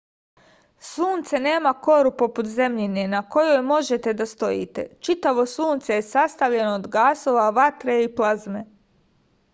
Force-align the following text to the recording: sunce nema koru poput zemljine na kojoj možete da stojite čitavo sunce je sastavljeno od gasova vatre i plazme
sunce 0.91 1.39
nema 1.47 1.73
koru 1.87 2.11
poput 2.21 2.49
zemljine 2.53 3.03
na 3.11 3.21
kojoj 3.35 3.61
možete 3.73 4.13
da 4.23 4.27
stojite 4.33 4.87
čitavo 5.09 5.45
sunce 5.55 5.99
je 6.01 6.09
sastavljeno 6.09 6.73
od 6.81 6.91
gasova 6.99 7.49
vatre 7.61 8.03
i 8.07 8.13
plazme 8.23 8.65